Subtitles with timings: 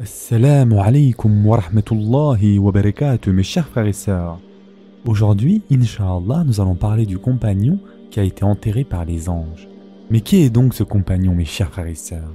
[0.00, 4.38] Assalamu alaikum wa rahmatullahi wa barakatuh, mes chers frères et sœurs.
[5.04, 7.80] Aujourd'hui, Inch'Allah, nous allons parler du compagnon
[8.12, 9.66] qui a été enterré par les anges.
[10.08, 12.32] Mais qui est donc ce compagnon, mes chers frères et sœurs?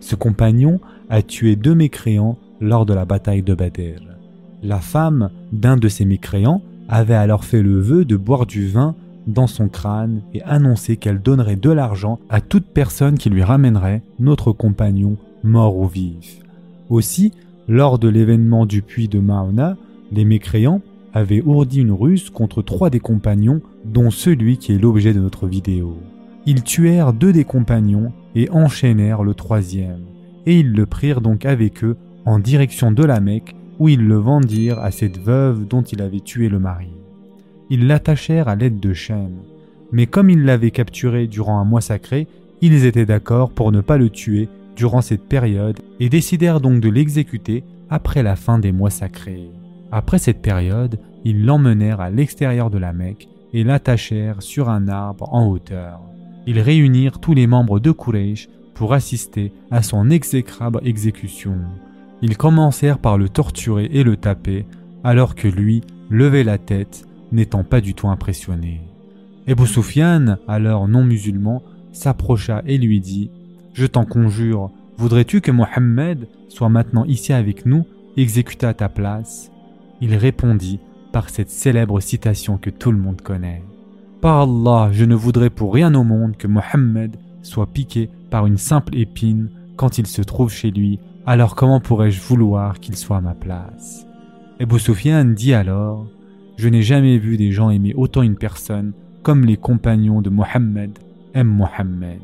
[0.00, 0.78] Ce compagnon
[1.08, 4.02] a tué deux mécréants lors de la bataille de Badr.
[4.62, 8.94] La femme d'un de ces mécréants avait alors fait le vœu de boire du vin
[9.26, 14.02] dans son crâne et annoncé qu'elle donnerait de l'argent à toute personne qui lui ramènerait
[14.18, 16.40] notre compagnon mort ou vif.
[16.90, 17.32] Aussi,
[17.68, 19.76] lors de l'événement du puits de Maona,
[20.10, 20.82] les mécréants
[21.14, 25.46] avaient ourdi une ruse contre trois des compagnons, dont celui qui est l'objet de notre
[25.46, 25.96] vidéo.
[26.46, 30.02] Ils tuèrent deux des compagnons et enchaînèrent le troisième,
[30.46, 34.16] et ils le prirent donc avec eux en direction de la Mecque, où ils le
[34.16, 36.90] vendirent à cette veuve dont il avait tué le mari.
[37.70, 39.42] Ils l'attachèrent à l'aide de chaînes,
[39.92, 42.26] mais comme ils l'avaient capturé durant un mois sacré,
[42.60, 44.48] ils étaient d'accord pour ne pas le tuer
[44.80, 49.50] durant cette période et décidèrent donc de l'exécuter après la fin des mois sacrés.
[49.92, 55.28] Après cette période, ils l'emmenèrent à l'extérieur de la Mecque et l'attachèrent sur un arbre
[55.34, 56.00] en hauteur.
[56.46, 61.58] Ils réunirent tous les membres de Quraysh pour assister à son exécrable exécution.
[62.22, 64.64] Ils commencèrent par le torturer et le taper,
[65.04, 68.80] alors que lui levait la tête, n'étant pas du tout impressionné.
[69.46, 73.30] Ebu Sufyan, alors non musulman, s'approcha et lui dit
[73.72, 79.50] je t'en conjure, voudrais-tu que Mohammed soit maintenant ici avec nous, exécuté à ta place?
[80.00, 80.80] Il répondit
[81.12, 83.62] par cette célèbre citation que tout le monde connaît.
[84.20, 88.58] Par Allah, je ne voudrais pour rien au monde que Mohammed soit piqué par une
[88.58, 93.22] simple épine quand il se trouve chez lui, alors comment pourrais-je vouloir qu'il soit à
[93.22, 94.06] ma place?
[94.58, 96.06] Ebu Sufyan dit alors
[96.58, 100.98] Je n'ai jamais vu des gens aimer autant une personne comme les compagnons de Mohammed
[101.34, 102.20] aiment Mohammed.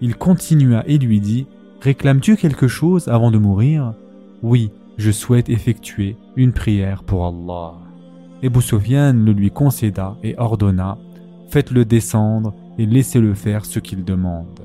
[0.00, 1.46] Il continua et lui dit
[1.80, 3.94] Réclames-tu quelque chose avant de mourir?
[4.42, 7.74] Oui, je souhaite effectuer une prière pour Allah.
[8.42, 10.98] Ebu Sufyan le lui concéda et ordonna
[11.48, 14.60] Faites-le descendre et laissez-le faire ce qu'il demande.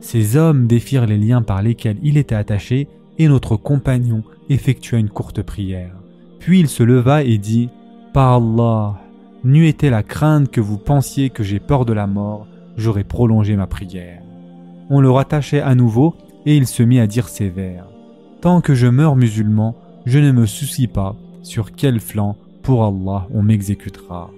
[0.00, 5.10] Ces hommes défirent les liens par lesquels il était attaché et notre compagnon effectua une
[5.10, 5.94] courte prière.
[6.38, 7.68] Puis il se leva et dit
[8.12, 9.00] Par Allah,
[9.44, 12.46] n'eût été la crainte que vous pensiez que j'ai peur de la mort,
[12.76, 14.22] j'aurais prolongé ma prière
[14.90, 16.14] on le rattachait à nouveau
[16.46, 17.86] et il se mit à dire ces vers.
[18.40, 23.26] Tant que je meurs musulman, je ne me soucie pas sur quel flanc, pour Allah,
[23.32, 24.30] on m'exécutera.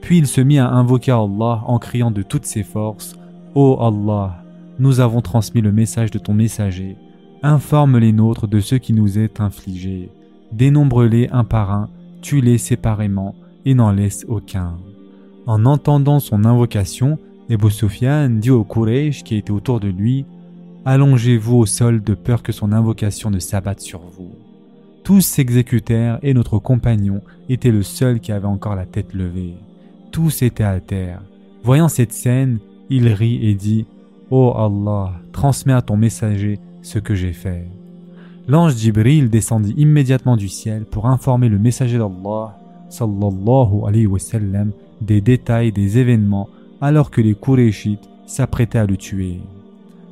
[0.00, 3.16] Puis il se mit à invoquer Allah en criant de toutes ses forces
[3.54, 4.42] Ô Allah,
[4.78, 6.96] nous avons transmis le message de ton messager.
[7.42, 10.10] Informe les nôtres de ce qui nous est infligé.
[10.52, 11.88] Dénombre-les un par un,
[12.20, 13.34] tue-les séparément
[13.64, 14.76] et n'en laisse aucun.
[15.46, 17.18] En entendant son invocation,
[17.70, 20.26] Sufyan dit au Quraysh qui était autour de lui
[20.84, 24.32] Allongez-vous au sol de peur que son invocation ne s'abatte sur vous.
[25.04, 29.54] Tous s'exécutèrent et notre compagnon était le seul qui avait encore la tête levée.
[30.12, 31.22] Tous étaient à terre.
[31.62, 32.58] Voyant cette scène,
[32.90, 33.86] il rit et dit
[34.30, 37.66] Ô oh Allah, transmets à ton messager ce que j'ai fait.
[38.46, 45.98] L'ange Jibril descendit immédiatement du ciel pour informer le messager d'Allah sallallahu des détails des
[45.98, 46.48] événements
[46.80, 49.40] alors que les Qurayshites s'apprêtaient à le tuer.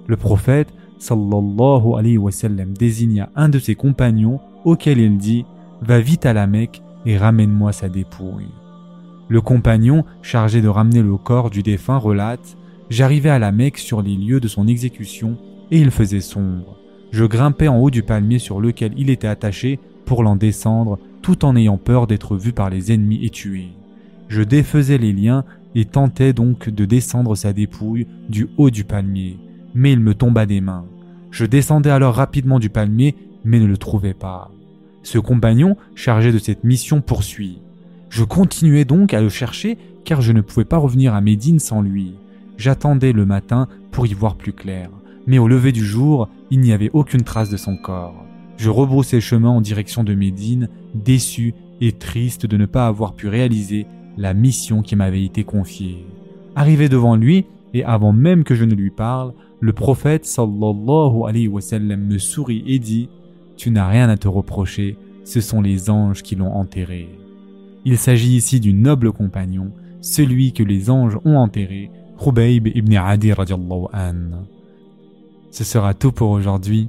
[0.06, 5.44] Le prophète sallallahu alayhi wa sallam désigna un de ses compagnons auquel il dit
[5.82, 8.48] Va vite à la Mecque et ramène-moi sa dépouille.
[9.28, 12.56] Le compagnon chargé de ramener le corps du défunt relate
[12.88, 15.36] J'arrivais à la Mecque sur les lieux de son exécution
[15.70, 16.76] et il faisait sombre.
[17.10, 21.44] Je grimpais en haut du palmier sur lequel il était attaché pour l'en descendre tout
[21.44, 23.68] en ayant peur d'être vu par les ennemis et tué.
[24.28, 25.44] Je défaisais les liens
[25.76, 29.38] et tentais donc de descendre sa dépouille du haut du palmier,
[29.74, 30.86] mais il me tomba des mains.
[31.30, 33.14] Je descendais alors rapidement du palmier,
[33.44, 34.50] mais ne le trouvais pas.
[35.02, 37.60] Ce compagnon, chargé de cette mission, poursuit.
[38.08, 39.76] Je continuais donc à le chercher,
[40.06, 42.14] car je ne pouvais pas revenir à Médine sans lui.
[42.56, 44.88] J'attendais le matin pour y voir plus clair,
[45.26, 48.24] mais au lever du jour, il n'y avait aucune trace de son corps.
[48.56, 51.52] Je rebroussais chemin en direction de Médine, déçu
[51.82, 53.86] et triste de ne pas avoir pu réaliser
[54.16, 56.06] la mission qui m'avait été confiée.
[56.54, 61.48] Arrivé devant lui, et avant même que je ne lui parle, le prophète sallallahu alayhi
[61.48, 63.08] wa sallam me sourit et dit
[63.56, 67.08] Tu n'as rien à te reprocher, ce sont les anges qui l'ont enterré.
[67.84, 69.70] Il s'agit ici du noble compagnon,
[70.00, 74.44] celui que les anges ont enterré, Khubayb ibn Adi radiallahu an.
[75.50, 76.88] Ce sera tout pour aujourd'hui.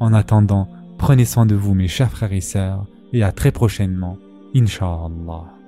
[0.00, 4.16] En attendant, prenez soin de vous mes chers frères et sœurs, et à très prochainement,
[4.54, 5.61] Inch'Allah.